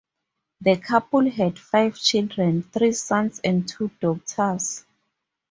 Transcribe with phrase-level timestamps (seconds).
[0.61, 4.83] The couple had five children, three sons and two daughters.